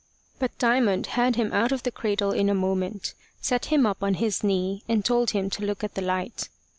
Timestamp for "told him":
5.05-5.47